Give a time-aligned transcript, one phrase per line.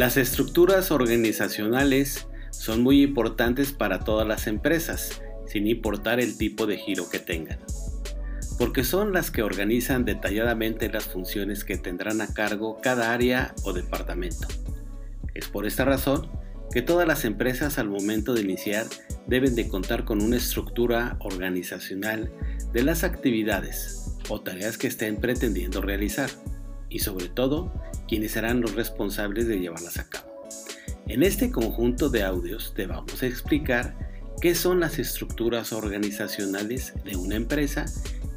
[0.00, 6.78] Las estructuras organizacionales son muy importantes para todas las empresas, sin importar el tipo de
[6.78, 7.58] giro que tengan,
[8.56, 13.74] porque son las que organizan detalladamente las funciones que tendrán a cargo cada área o
[13.74, 14.48] departamento.
[15.34, 16.30] Es por esta razón
[16.72, 18.86] que todas las empresas al momento de iniciar
[19.26, 22.32] deben de contar con una estructura organizacional
[22.72, 26.30] de las actividades o tareas que estén pretendiendo realizar
[26.90, 27.72] y sobre todo
[28.06, 30.30] quienes serán los responsables de llevarlas a cabo.
[31.06, 33.96] En este conjunto de audios te vamos a explicar
[34.40, 37.86] qué son las estructuras organizacionales de una empresa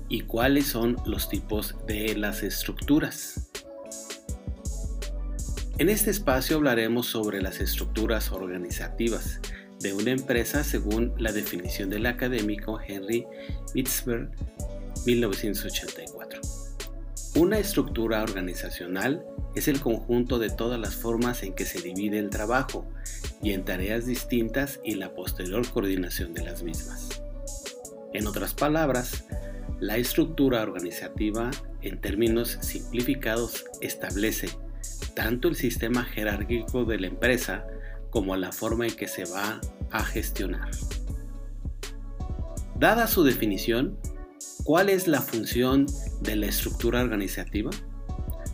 [0.10, 3.50] y cuáles son los tipos de las estructuras.
[5.80, 9.40] En este espacio hablaremos sobre las estructuras organizativas
[9.80, 13.26] de una empresa según la definición del académico Henry
[13.74, 14.30] Mitzberg
[15.06, 16.13] 1984.
[17.36, 22.30] Una estructura organizacional es el conjunto de todas las formas en que se divide el
[22.30, 22.86] trabajo
[23.42, 27.24] y en tareas distintas y la posterior coordinación de las mismas.
[28.14, 29.26] En otras palabras,
[29.80, 31.50] la estructura organizativa,
[31.82, 34.50] en términos simplificados, establece
[35.16, 37.66] tanto el sistema jerárquico de la empresa
[38.12, 40.70] como la forma en que se va a gestionar.
[42.78, 43.98] Dada su definición,
[44.64, 45.86] ¿cuál es la función
[46.22, 47.72] de la estructura organizativa?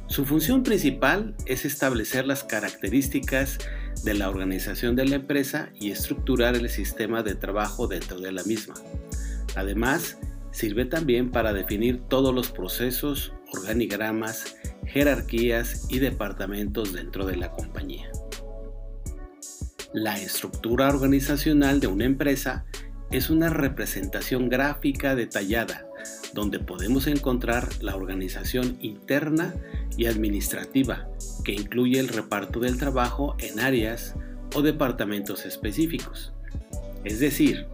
[0.07, 3.59] Su función principal es establecer las características
[4.03, 8.43] de la organización de la empresa y estructurar el sistema de trabajo dentro de la
[8.43, 8.73] misma.
[9.55, 10.17] Además,
[10.51, 18.09] sirve también para definir todos los procesos, organigramas, jerarquías y departamentos dentro de la compañía.
[19.93, 22.65] La estructura organizacional de una empresa
[23.11, 25.88] es una representación gráfica detallada
[26.33, 29.53] donde podemos encontrar la organización interna
[29.97, 31.09] y administrativa
[31.43, 34.15] que incluye el reparto del trabajo en áreas
[34.55, 36.33] o departamentos específicos.
[37.03, 37.67] Es decir,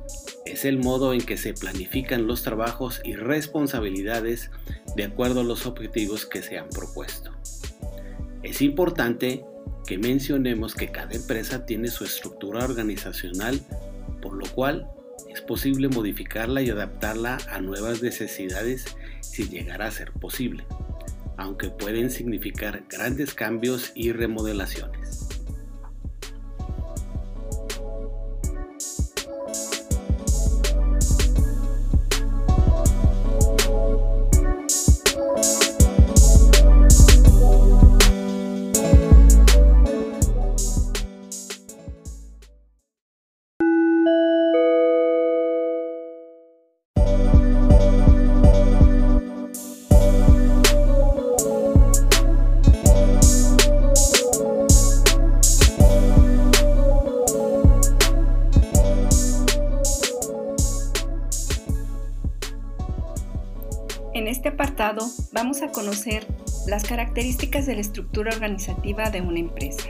[0.45, 4.51] es el modo en que se planifican los trabajos y responsabilidades
[4.95, 7.31] de acuerdo a los objetivos que se han propuesto.
[8.43, 9.43] Es importante
[9.87, 13.59] que mencionemos que cada empresa tiene su estructura organizacional,
[14.21, 14.87] por lo cual
[15.45, 18.85] posible modificarla y adaptarla a nuevas necesidades
[19.21, 20.65] si llegara a ser posible,
[21.37, 25.04] aunque pueden significar grandes cambios y remodelaciones.
[64.55, 66.25] Apartado vamos a conocer
[66.65, 69.89] las características de la estructura organizativa de una empresa.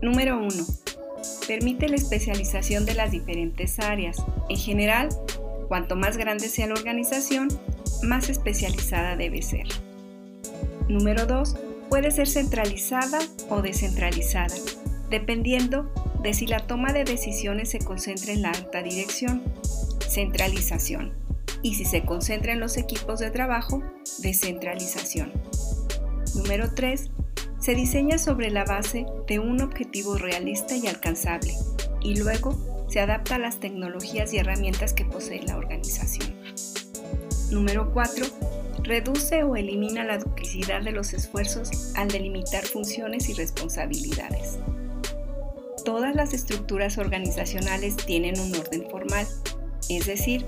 [0.00, 0.48] Número 1.
[1.46, 4.16] Permite la especialización de las diferentes áreas.
[4.48, 5.10] En general,
[5.68, 7.48] cuanto más grande sea la organización,
[8.02, 9.66] más especializada debe ser.
[10.88, 11.54] Número 2.
[11.90, 13.18] Puede ser centralizada
[13.50, 14.54] o descentralizada,
[15.10, 19.42] dependiendo de si la toma de decisiones se concentra en la alta dirección.
[20.08, 21.26] Centralización
[21.62, 23.82] y si se concentra en los equipos de trabajo,
[24.18, 25.32] descentralización.
[26.34, 27.10] Número 3.
[27.60, 31.54] Se diseña sobre la base de un objetivo realista y alcanzable
[32.00, 32.56] y luego
[32.88, 36.34] se adapta a las tecnologías y herramientas que posee la organización.
[37.50, 38.26] Número 4.
[38.82, 44.58] Reduce o elimina la duplicidad de los esfuerzos al delimitar funciones y responsabilidades.
[45.84, 49.26] Todas las estructuras organizacionales tienen un orden formal,
[49.88, 50.44] es decir,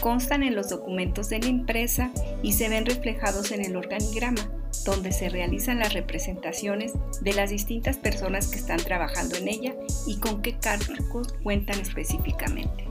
[0.00, 2.10] constan en los documentos de la empresa
[2.42, 4.50] y se ven reflejados en el organigrama,
[4.84, 9.74] donde se realizan las representaciones de las distintas personas que están trabajando en ella
[10.06, 12.86] y con qué cargos cuentan específicamente.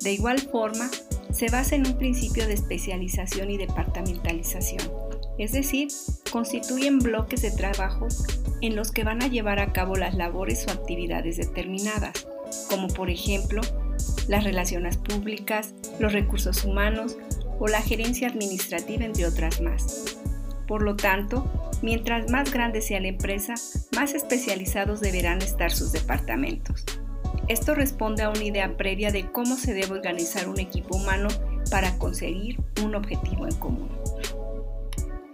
[0.00, 0.90] De igual forma,
[1.32, 4.90] se basa en un principio de especialización y departamentalización,
[5.38, 5.88] es decir,
[6.32, 8.08] constituyen bloques de trabajo
[8.60, 12.26] en los que van a llevar a cabo las labores o actividades determinadas,
[12.68, 13.60] como por ejemplo
[14.28, 17.16] las relaciones públicas, los recursos humanos
[17.58, 20.18] o la gerencia administrativa, entre otras más.
[20.68, 21.50] Por lo tanto,
[21.82, 23.54] mientras más grande sea la empresa,
[23.96, 26.84] más especializados deberán estar sus departamentos.
[27.48, 31.28] Esto responde a una idea previa de cómo se debe organizar un equipo humano
[31.70, 33.88] para conseguir un objetivo en común.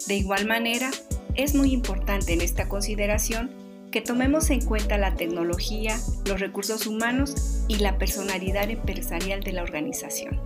[0.06, 0.91] De igual manera,
[1.35, 3.50] es muy importante en esta consideración
[3.94, 5.96] que tomemos en cuenta la tecnología,
[6.26, 10.41] los recursos humanos y la personalidad empresarial de la organización.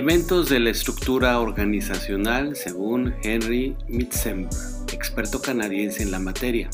[0.00, 4.48] Elementos de la estructura organizacional según Henry Mitzember,
[4.94, 6.70] experto canadiense en la materia.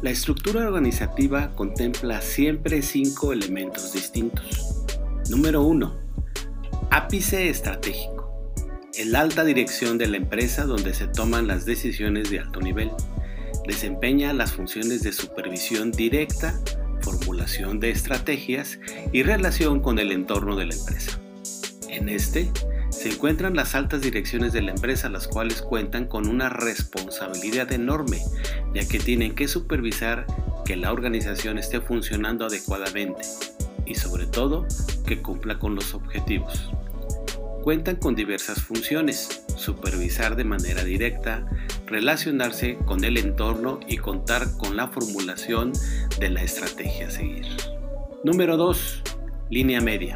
[0.00, 4.82] La estructura organizativa contempla siempre cinco elementos distintos.
[5.28, 5.94] Número 1.
[6.90, 8.32] Ápice estratégico.
[8.94, 12.90] El alta dirección de la empresa donde se toman las decisiones de alto nivel.
[13.68, 16.58] Desempeña las funciones de supervisión directa,
[17.02, 18.78] formulación de estrategias
[19.12, 21.20] y relación con el entorno de la empresa.
[21.94, 22.50] En este
[22.90, 28.20] se encuentran las altas direcciones de la empresa, las cuales cuentan con una responsabilidad enorme,
[28.74, 30.26] ya que tienen que supervisar
[30.64, 33.22] que la organización esté funcionando adecuadamente
[33.86, 34.66] y sobre todo
[35.06, 36.72] que cumpla con los objetivos.
[37.62, 41.46] Cuentan con diversas funciones, supervisar de manera directa,
[41.86, 45.72] relacionarse con el entorno y contar con la formulación
[46.18, 47.46] de la estrategia a seguir.
[48.24, 49.02] Número 2.
[49.50, 50.14] Línea media.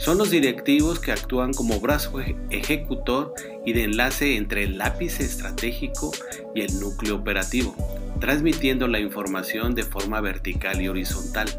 [0.00, 3.34] Son los directivos que actúan como brazo ejecutor
[3.66, 6.10] y de enlace entre el lápiz estratégico
[6.54, 7.76] y el núcleo operativo,
[8.18, 11.50] transmitiendo la información de forma vertical y horizontal.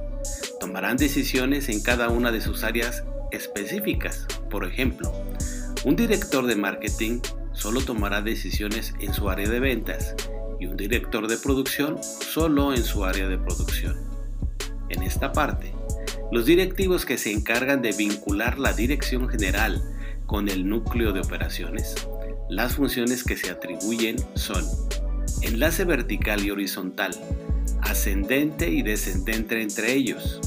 [0.60, 4.26] Tomarán decisiones en cada una de sus áreas específicas.
[4.50, 5.14] Por ejemplo,
[5.86, 7.20] un director de marketing
[7.54, 10.16] solo tomará decisiones en su área de ventas
[10.60, 14.00] y un director de producción solo en su área de producción.
[14.90, 15.74] En esta parte,
[16.32, 19.82] los directivos que se encargan de vincular la dirección general
[20.26, 21.96] con el núcleo de operaciones,
[22.50, 24.64] las funciones que se atribuyen son
[25.42, 27.12] enlace vertical y horizontal,
[27.82, 30.40] ascendente y descendente entre ellos,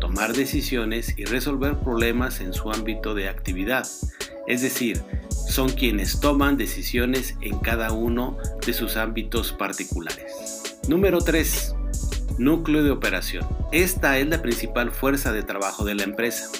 [0.00, 3.86] tomar decisiones y resolver problemas en su ámbito de actividad,
[4.48, 5.00] es decir,
[5.48, 8.36] son quienes toman decisiones en cada uno
[8.66, 10.78] de sus ámbitos particulares.
[10.88, 11.74] Número 3.
[12.38, 13.46] Núcleo de operación.
[13.72, 16.50] Esta es la principal fuerza de trabajo de la empresa.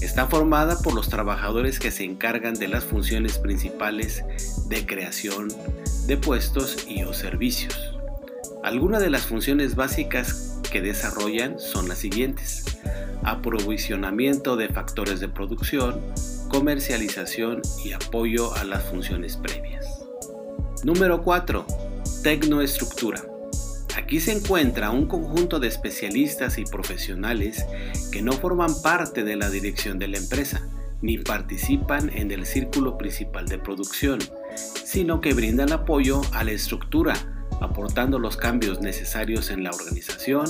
[0.00, 4.22] Está formada por los trabajadores que se encargan de las funciones principales
[4.68, 5.48] de creación
[6.06, 7.94] de puestos y o servicios.
[8.62, 12.64] Algunas de las funciones básicas que desarrollan son las siguientes.
[13.24, 16.00] Aprovisionamiento de factores de producción,
[16.48, 19.86] comercialización y apoyo a las funciones previas.
[20.84, 21.66] Número 4.
[22.22, 23.22] Tecnoestructura.
[23.98, 27.66] Aquí se encuentra un conjunto de especialistas y profesionales
[28.12, 30.64] que no forman parte de la dirección de la empresa,
[31.02, 34.20] ni participan en el círculo principal de producción,
[34.54, 37.14] sino que brindan apoyo a la estructura,
[37.60, 40.46] aportando los cambios necesarios en la organización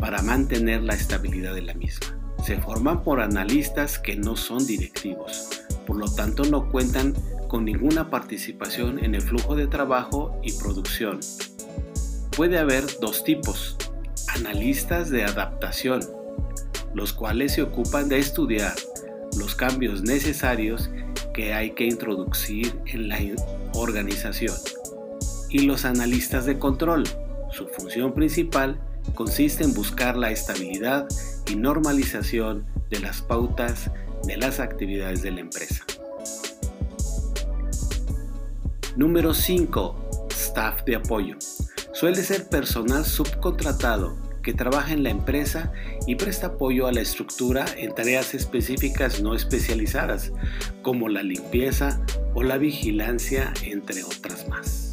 [0.00, 2.18] para mantener la estabilidad de la misma.
[2.46, 7.12] Se forman por analistas que no son directivos, por lo tanto no cuentan
[7.48, 11.20] con ninguna participación en el flujo de trabajo y producción,
[12.36, 13.78] puede haber dos tipos,
[14.28, 16.00] analistas de adaptación,
[16.94, 18.74] los cuales se ocupan de estudiar
[19.38, 20.90] los cambios necesarios
[21.32, 23.18] que hay que introducir en la
[23.72, 24.54] organización,
[25.48, 27.04] y los analistas de control.
[27.50, 28.78] Su función principal
[29.14, 31.08] consiste en buscar la estabilidad
[31.50, 33.90] y normalización de las pautas
[34.24, 35.84] de las actividades de la empresa.
[38.94, 40.28] Número 5.
[40.30, 41.36] Staff de apoyo.
[41.98, 45.72] Suele ser personal subcontratado que trabaja en la empresa
[46.06, 50.30] y presta apoyo a la estructura en tareas específicas no especializadas,
[50.82, 51.98] como la limpieza
[52.34, 54.85] o la vigilancia, entre otras más.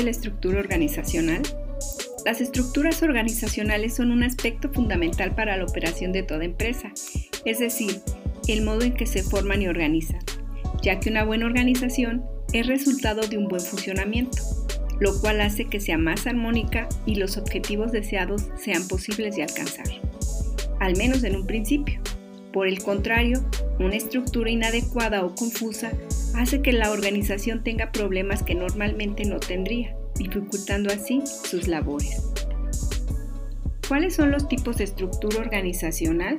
[0.00, 1.42] La estructura organizacional?
[2.24, 6.92] Las estructuras organizacionales son un aspecto fundamental para la operación de toda empresa,
[7.44, 8.00] es decir,
[8.48, 10.20] el modo en que se forman y organizan,
[10.82, 14.38] ya que una buena organización es resultado de un buen funcionamiento,
[15.00, 19.86] lo cual hace que sea más armónica y los objetivos deseados sean posibles de alcanzar,
[20.80, 22.00] al menos en un principio.
[22.52, 23.42] Por el contrario,
[23.78, 25.92] una estructura inadecuada o confusa
[26.34, 32.22] hace que la organización tenga problemas que normalmente no tendría, dificultando así sus labores.
[33.88, 36.38] ¿Cuáles son los tipos de estructura organizacional?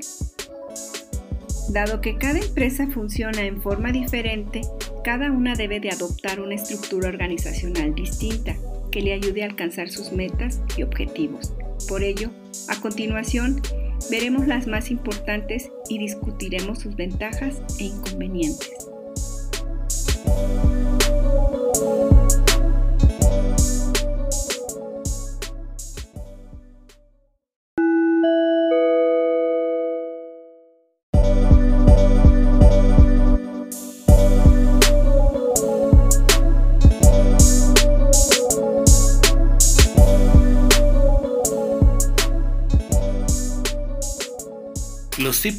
[1.70, 4.62] Dado que cada empresa funciona en forma diferente,
[5.04, 8.56] cada una debe de adoptar una estructura organizacional distinta
[8.92, 11.54] que le ayude a alcanzar sus metas y objetivos.
[11.88, 12.30] Por ello,
[12.70, 13.62] a continuación,
[14.10, 18.93] veremos las más importantes y discutiremos sus ventajas e inconvenientes.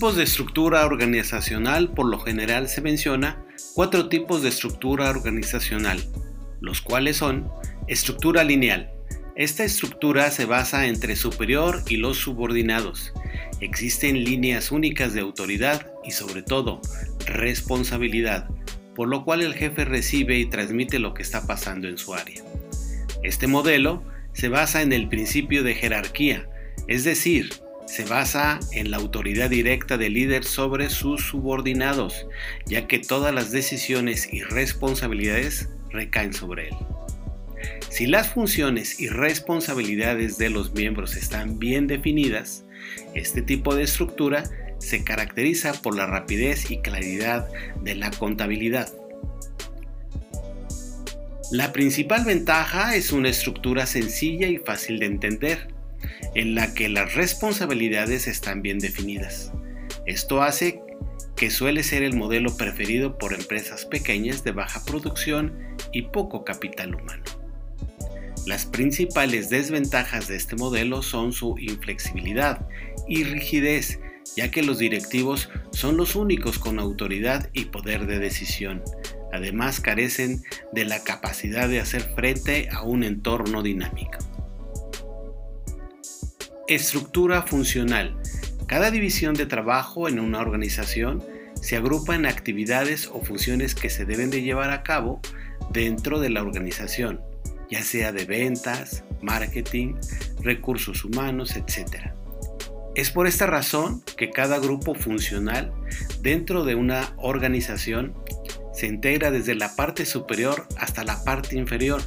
[0.05, 3.43] Tipos de estructura organizacional por lo general se menciona
[3.73, 5.99] cuatro tipos de estructura organizacional,
[6.61, 7.49] los cuales son
[7.89, 8.93] estructura lineal.
[9.35, 13.15] Esta estructura se basa entre superior y los subordinados.
[13.63, 16.83] Existen líneas únicas de autoridad y sobre todo
[17.25, 18.51] responsabilidad,
[18.95, 22.43] por lo cual el jefe recibe y transmite lo que está pasando en su área.
[23.23, 24.03] Este modelo
[24.35, 26.47] se basa en el principio de jerarquía,
[26.89, 32.26] es decir, se basa en la autoridad directa del líder sobre sus subordinados,
[32.67, 36.75] ya que todas las decisiones y responsabilidades recaen sobre él.
[37.88, 42.64] Si las funciones y responsabilidades de los miembros están bien definidas,
[43.14, 44.45] este tipo de estructura
[44.79, 47.49] se caracteriza por la rapidez y claridad
[47.83, 48.93] de la contabilidad.
[51.53, 55.69] La principal ventaja es una estructura sencilla y fácil de entender,
[56.35, 59.53] en la que las responsabilidades están bien definidas.
[60.07, 60.81] Esto hace
[61.37, 65.53] que suele ser el modelo preferido por empresas pequeñas de baja producción
[65.93, 67.25] y poco capital humano.
[68.47, 72.67] Las principales desventajas de este modelo son su inflexibilidad
[73.09, 74.01] y rigidez,
[74.37, 78.83] ya que los directivos son los únicos con autoridad y poder de decisión.
[79.33, 80.43] Además carecen
[80.73, 84.19] de la capacidad de hacer frente a un entorno dinámico.
[86.66, 88.16] Estructura funcional.
[88.66, 91.23] Cada división de trabajo en una organización
[91.61, 95.21] se agrupa en actividades o funciones que se deben de llevar a cabo
[95.71, 97.21] dentro de la organización,
[97.71, 99.97] ya sea de ventas, marketing,
[100.40, 102.12] recursos humanos, etc.
[102.94, 105.71] Es por esta razón que cada grupo funcional
[106.23, 108.14] dentro de una organización
[108.73, 112.02] se integra desde la parte superior hasta la parte inferior.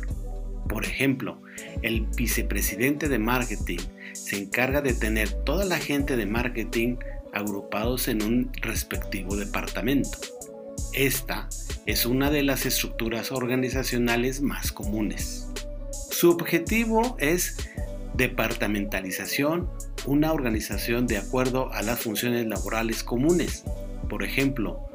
[0.67, 1.41] Por ejemplo,
[1.81, 3.79] el vicepresidente de marketing
[4.13, 6.97] se encarga de tener toda la gente de marketing
[7.33, 10.17] agrupados en un respectivo departamento.
[10.93, 11.47] Esta
[11.85, 15.47] es una de las estructuras organizacionales más comunes.
[16.09, 17.69] Su objetivo es
[18.15, 19.69] departamentalización,
[20.05, 23.63] una organización de acuerdo a las funciones laborales comunes.
[24.09, 24.86] Por ejemplo,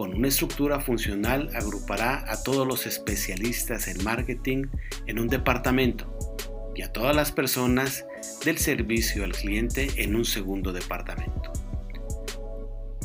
[0.00, 4.64] con una estructura funcional agrupará a todos los especialistas en marketing
[5.06, 6.10] en un departamento
[6.74, 8.06] y a todas las personas
[8.42, 11.52] del servicio al cliente en un segundo departamento.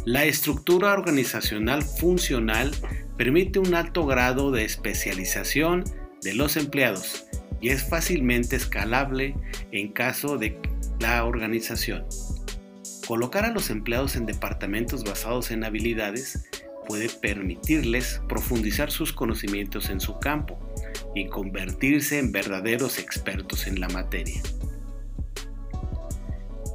[0.06, 2.74] La estructura organizacional funcional
[3.18, 5.84] permite un alto grado de especialización
[6.22, 7.26] de los empleados
[7.60, 9.36] y es fácilmente escalable
[9.74, 10.58] en caso de
[11.02, 12.06] la organización.
[13.06, 16.48] Colocar a los empleados en departamentos basados en habilidades
[16.86, 20.60] puede permitirles profundizar sus conocimientos en su campo
[21.14, 24.42] y convertirse en verdaderos expertos en la materia.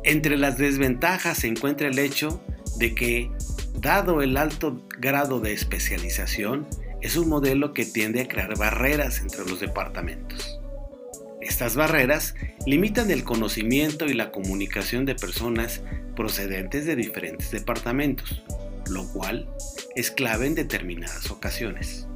[0.05, 2.43] Entre las desventajas se encuentra el hecho
[2.79, 3.31] de que,
[3.79, 6.67] dado el alto grado de especialización,
[7.02, 10.59] es un modelo que tiende a crear barreras entre los departamentos.
[11.40, 12.35] Estas barreras
[12.67, 15.83] limitan el conocimiento y la comunicación de personas
[16.14, 18.43] procedentes de diferentes departamentos,
[18.89, 19.49] lo cual
[19.95, 22.07] es clave en determinadas ocasiones.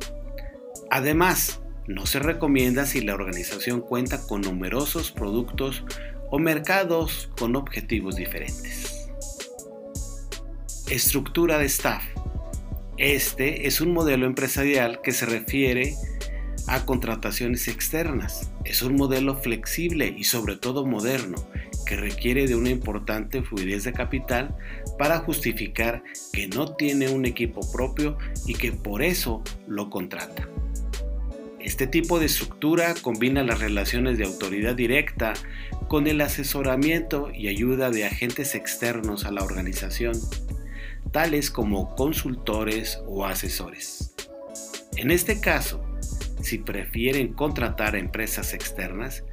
[0.91, 5.85] Además, no se recomienda si la organización cuenta con numerosos productos
[6.31, 9.11] o mercados con objetivos diferentes.
[10.89, 12.05] Estructura de staff.
[12.97, 15.95] Este es un modelo empresarial que se refiere
[16.67, 18.51] a contrataciones externas.
[18.65, 21.37] Es un modelo flexible y sobre todo moderno
[21.85, 24.57] que requiere de una importante fluidez de capital
[24.99, 30.49] para justificar que no tiene un equipo propio y que por eso lo contrata.
[31.61, 35.33] Este tipo de estructura combina las relaciones de autoridad directa
[35.89, 40.13] con el asesoramiento y ayuda de agentes externos a la organización,
[41.11, 44.15] tales como consultores o asesores.
[44.97, 45.83] En este caso,
[46.43, 49.25] si prefieren contratar a empresas externas,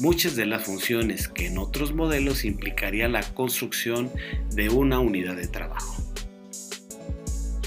[0.00, 4.10] muchas de las funciones que en otros modelos implicaría la construcción
[4.52, 6.02] de una unidad de trabajo.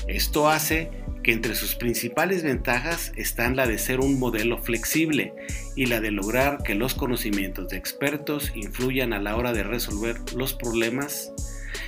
[0.08, 0.90] Esto hace
[1.24, 5.34] que entre sus principales ventajas están la de ser un modelo flexible
[5.76, 10.16] y la de lograr que los conocimientos de expertos influyan a la hora de resolver
[10.36, 11.34] los problemas.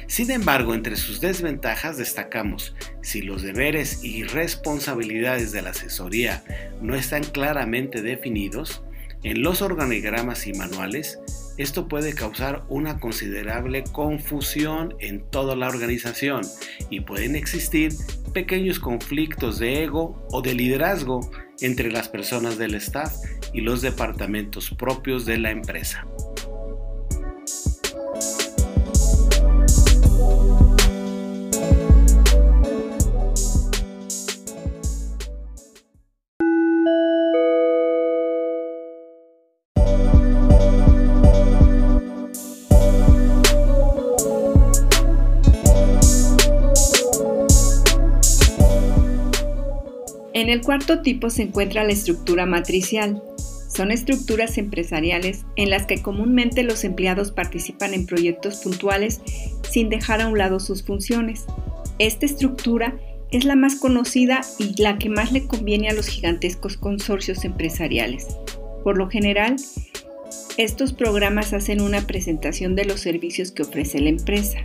[0.08, 6.44] Sin embargo, entre sus desventajas destacamos si los deberes y responsabilidades de la asesoría
[6.82, 8.84] no están claramente definidos,
[9.24, 11.20] en los organigramas y manuales,
[11.58, 16.42] esto puede causar una considerable confusión en toda la organización
[16.90, 17.92] y pueden existir
[18.34, 23.14] pequeños conflictos de ego o de liderazgo entre las personas del staff
[23.54, 26.08] y los departamentos propios de la empresa.
[50.50, 53.22] En el cuarto tipo se encuentra la estructura matricial.
[53.72, 59.22] Son estructuras empresariales en las que comúnmente los empleados participan en proyectos puntuales
[59.70, 61.46] sin dejar a un lado sus funciones.
[62.00, 62.98] Esta estructura
[63.30, 68.26] es la más conocida y la que más le conviene a los gigantescos consorcios empresariales.
[68.84, 69.58] Por lo general,
[70.58, 74.62] estos programas hacen una presentación de los servicios que ofrece la empresa.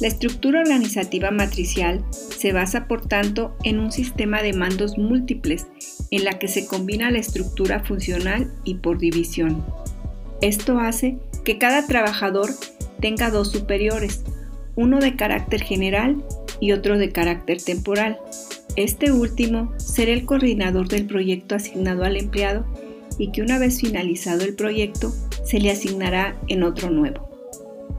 [0.00, 5.66] La estructura organizativa matricial se basa, por tanto, en un sistema de mandos múltiples
[6.10, 9.64] en la que se combina la estructura funcional y por división.
[10.40, 12.50] Esto hace que cada trabajador
[13.00, 14.24] tenga dos superiores,
[14.74, 16.24] uno de carácter general
[16.60, 18.18] y otro de carácter temporal.
[18.76, 22.66] Este último será el coordinador del proyecto asignado al empleado
[23.18, 25.12] y que una vez finalizado el proyecto
[25.44, 27.28] se le asignará en otro nuevo.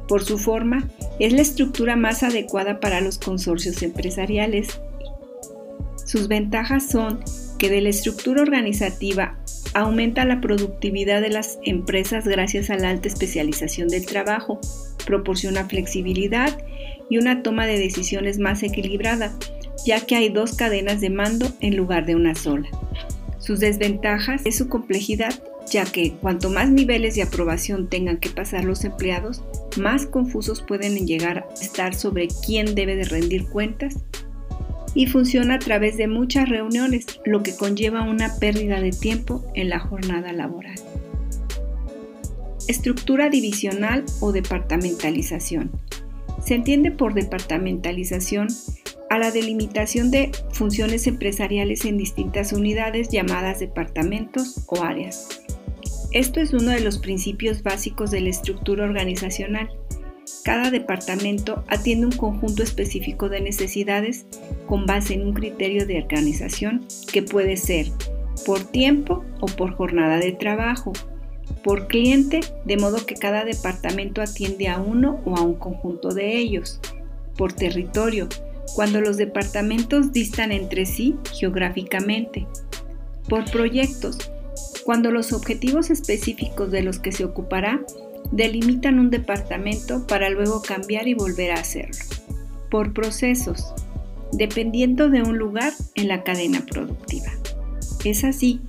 [0.08, 4.80] Por su forma, es la estructura más adecuada para los consorcios empresariales.
[6.06, 7.24] Sus ventajas son
[7.58, 9.38] que de la estructura organizativa
[9.74, 14.60] aumenta la productividad de las empresas gracias a la alta especialización del trabajo,
[15.06, 16.58] proporciona flexibilidad
[17.10, 19.34] y una toma de decisiones más equilibrada,
[19.86, 22.68] ya que hay dos cadenas de mando en lugar de una sola.
[23.40, 25.34] Sus desventajas es su complejidad
[25.72, 29.44] ya que cuanto más niveles de aprobación tengan que pasar los empleados,
[29.78, 33.98] más confusos pueden llegar a estar sobre quién debe de rendir cuentas
[34.94, 39.70] y funciona a través de muchas reuniones, lo que conlleva una pérdida de tiempo en
[39.70, 40.76] la jornada laboral.
[42.68, 45.72] Estructura divisional o departamentalización.
[46.44, 48.48] Se entiende por departamentalización
[49.10, 55.45] a la delimitación de funciones empresariales en distintas unidades llamadas departamentos o áreas
[56.16, 59.70] esto es uno de los principios básicos de la estructura organizacional.
[60.46, 64.26] Cada departamento atiende un conjunto específico de necesidades
[64.66, 67.88] con base en un criterio de organización que puede ser
[68.46, 70.94] por tiempo o por jornada de trabajo,
[71.66, 76.38] por cliente, de modo que cada departamento atiende a uno o a un conjunto de
[76.38, 76.80] ellos,
[77.38, 78.30] por territorio,
[78.74, 82.48] cuando los departamentos distan entre sí geográficamente,
[83.28, 84.32] por proyectos,
[84.86, 87.82] cuando los objetivos específicos de los que se ocupará
[88.32, 91.98] delimitan un departamento para luego cambiar y volver a hacerlo.
[92.70, 93.74] Por procesos,
[94.32, 97.32] dependiendo de un lugar en la cadena productiva.
[98.04, 98.62] Es así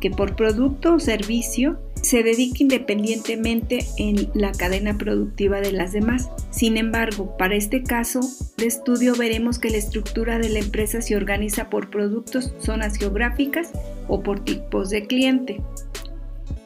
[0.00, 6.30] que por producto o servicio se dedica independientemente en la cadena productiva de las demás.
[6.50, 8.20] Sin embargo, para este caso
[8.56, 13.70] de estudio veremos que la estructura de la empresa se organiza por productos, zonas geográficas
[14.06, 15.60] o por tipos de cliente.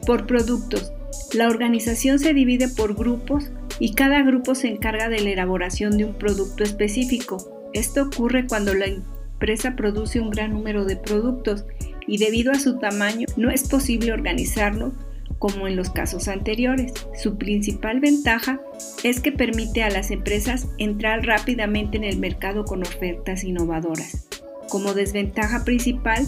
[0.06, 0.92] Por productos,
[1.32, 6.04] la organización se divide por grupos y cada grupo se encarga de la elaboración de
[6.04, 7.70] un producto específico.
[7.72, 11.64] Esto ocurre cuando la empresa produce un gran número de productos
[12.06, 14.92] y debido a su tamaño no es posible organizarlo
[15.42, 16.92] como en los casos anteriores.
[17.20, 18.60] Su principal ventaja
[19.02, 24.28] es que permite a las empresas entrar rápidamente en el mercado con ofertas innovadoras.
[24.68, 26.24] Como desventaja principal,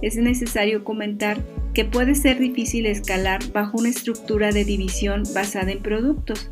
[0.00, 1.42] es necesario comentar
[1.74, 6.48] que puede ser difícil escalar bajo una estructura de división basada en productos,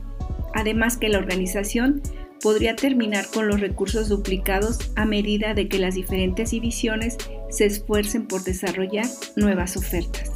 [0.52, 2.02] además que la organización
[2.42, 7.18] podría terminar con los recursos duplicados a medida de que las diferentes divisiones
[7.50, 10.29] se esfuercen por desarrollar nuevas ofertas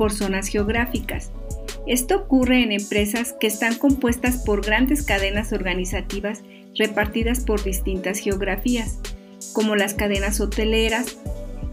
[0.00, 1.30] por zonas geográficas.
[1.86, 6.40] Esto ocurre en empresas que están compuestas por grandes cadenas organizativas
[6.74, 8.98] repartidas por distintas geografías,
[9.52, 11.18] como las cadenas hoteleras,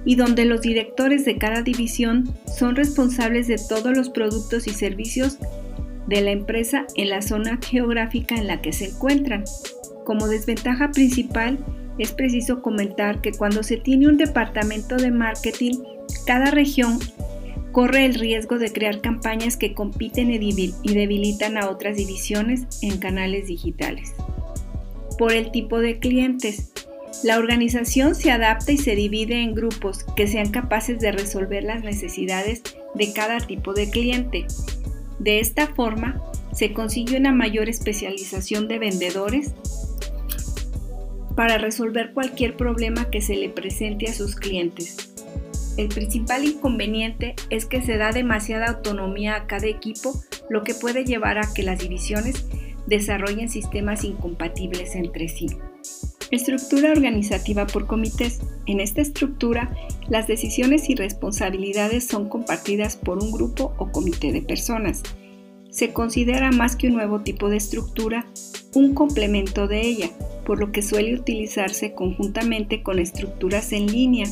[0.04, 5.38] y donde los directores de cada división son responsables de todos los productos y servicios
[6.08, 9.46] de la empresa en la zona geográfica en la que se encuentran.
[10.04, 11.60] Como desventaja principal,
[11.98, 15.76] es preciso comentar que cuando se tiene un departamento de marketing,
[16.26, 17.00] cada región
[17.78, 23.46] corre el riesgo de crear campañas que compiten y debilitan a otras divisiones en canales
[23.46, 24.16] digitales.
[25.20, 26.72] Por el tipo de clientes,
[27.24, 31.84] la organización se adapta y se divide en grupos que sean capaces de resolver las
[31.84, 32.64] necesidades
[32.96, 34.48] de cada tipo de cliente.
[35.20, 36.20] De esta forma,
[36.54, 39.54] se consigue una mayor especialización de vendedores
[41.36, 45.17] para resolver cualquier problema que se le presente a sus clientes.
[45.78, 51.06] El principal inconveniente es que se da demasiada autonomía a cada equipo, lo que puede
[51.06, 52.46] llevar a que las divisiones
[52.88, 55.48] desarrollen sistemas incompatibles entre sí.
[56.32, 58.42] Estructura organizativa por comités.
[58.66, 59.72] En esta estructura,
[60.10, 65.04] las decisiones y responsabilidades son compartidas por un grupo o comité de personas.
[65.70, 68.26] Se considera más que un nuevo tipo de estructura,
[68.74, 70.10] un complemento de ella,
[70.44, 74.26] por lo que suele utilizarse conjuntamente con estructuras en línea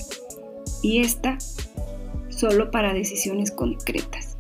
[0.82, 1.38] y esta
[2.30, 4.36] solo para decisiones concretas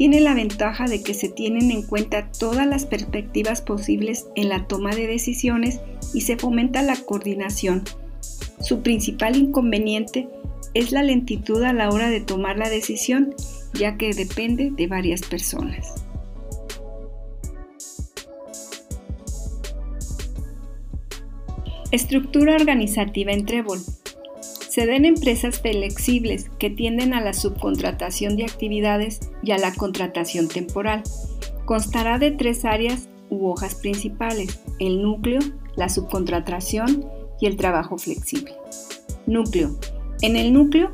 [0.00, 4.66] tiene la ventaja de que se tienen en cuenta todas las perspectivas posibles en la
[4.66, 5.78] toma de decisiones
[6.14, 7.84] y se fomenta la coordinación.
[8.62, 10.26] Su principal inconveniente
[10.72, 13.34] es la lentitud a la hora de tomar la decisión,
[13.74, 16.02] ya que depende de varias personas.
[21.92, 23.80] Estructura organizativa en Trébol.
[24.70, 30.46] Se den empresas flexibles que tienden a la subcontratación de actividades y a la contratación
[30.46, 31.02] temporal.
[31.64, 35.40] Constará de tres áreas u hojas principales, el núcleo,
[35.74, 37.04] la subcontratación
[37.40, 38.52] y el trabajo flexible.
[39.26, 39.76] Núcleo.
[40.22, 40.92] En el núcleo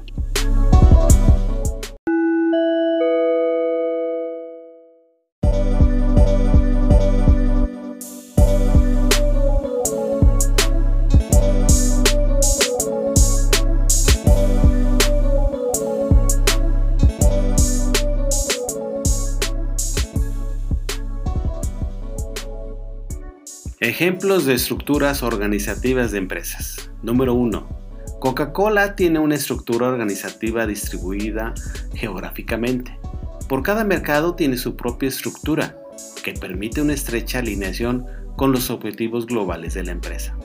[23.99, 26.91] Ejemplos de estructuras organizativas de empresas.
[27.03, 27.67] Número 1.
[28.21, 31.55] Coca-Cola tiene una estructura organizativa distribuida
[31.95, 32.95] geográficamente.
[33.49, 35.79] Por cada mercado tiene su propia estructura,
[36.23, 38.05] que permite una estrecha alineación
[38.37, 40.37] con los objetivos globales de la empresa.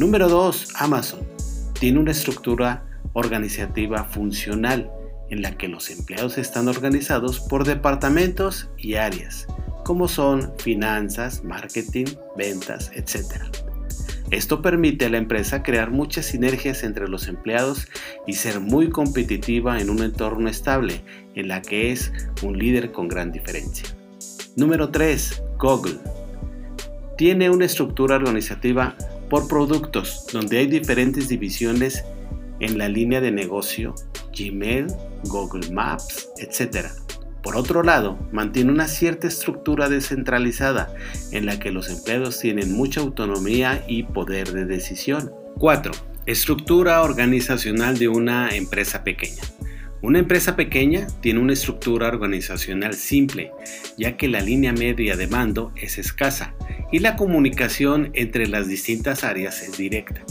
[0.00, 0.72] Número 2.
[0.74, 1.20] Amazon
[1.78, 4.90] tiene una estructura organizativa funcional
[5.30, 9.46] en la que los empleados están organizados por departamentos y áreas
[9.84, 13.42] como son finanzas, marketing, ventas, etc.
[14.30, 17.86] Esto permite a la empresa crear muchas sinergias entre los empleados
[18.26, 21.02] y ser muy competitiva en un entorno estable
[21.34, 22.10] en la que es
[22.42, 23.86] un líder con gran diferencia.
[24.56, 25.42] Número 3.
[25.58, 25.98] Google.
[27.16, 28.96] Tiene una estructura organizativa
[29.28, 32.04] por productos donde hay diferentes divisiones
[32.60, 33.94] en la línea de negocio,
[34.36, 34.86] Gmail,
[35.24, 37.03] Google Maps, etc
[37.44, 40.94] por otro lado, mantiene una cierta estructura descentralizada
[41.30, 45.30] en la que los empleados tienen mucha autonomía y poder de decisión.
[45.58, 45.92] 4.
[46.24, 49.42] Estructura organizacional de una empresa pequeña.
[50.00, 53.52] Una empresa pequeña tiene una estructura organizacional simple,
[53.98, 56.54] ya que la línea media de mando es escasa
[56.90, 60.24] y la comunicación entre las distintas áreas es directa.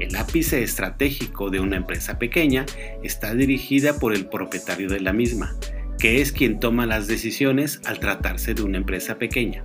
[0.00, 2.66] El ápice estratégico de una empresa pequeña
[3.02, 5.56] está dirigida por el propietario de la misma,
[6.02, 9.62] que es quien toma las decisiones al tratarse de una empresa pequeña.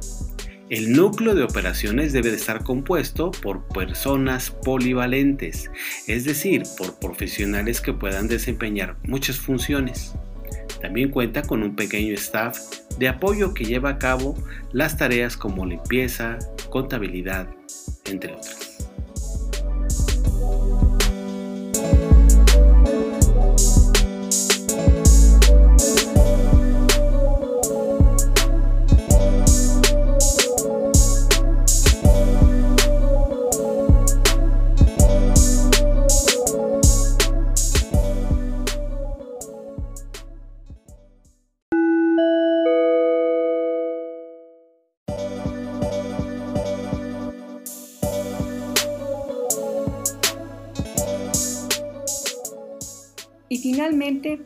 [0.69, 5.71] El núcleo de operaciones debe de estar compuesto por personas polivalentes,
[6.05, 10.13] es decir, por profesionales que puedan desempeñar muchas funciones.
[10.79, 12.59] También cuenta con un pequeño staff
[12.99, 14.35] de apoyo que lleva a cabo
[14.71, 16.37] las tareas como limpieza,
[16.69, 17.47] contabilidad,
[18.05, 18.66] entre otras.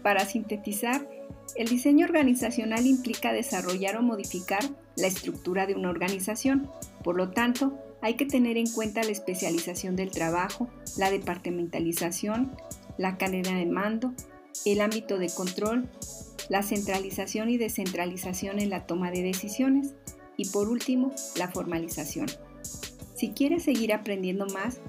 [0.02, 1.08] Para sintetizar,
[1.56, 4.64] el diseño organizacional implica desarrollar o modificar
[4.96, 6.70] la estructura de una organización.
[7.04, 12.56] Por lo tanto, hay que tener en cuenta la especialización del trabajo, la departamentalización,
[12.98, 14.14] la cadena de mando,
[14.66, 15.90] el ámbito de control,
[16.50, 19.94] la centralización y descentralización en la toma de decisiones
[20.38, 22.28] y por último, la formalización.
[23.16, 24.80] Si quieres seguir aprendiendo más,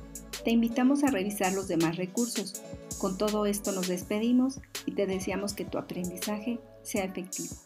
[0.45, 2.63] te invitamos a revisar los demás recursos.
[3.03, 7.57] Con todo esto nos despedimos y te deseamos que tu aprendizaje sea efectivo.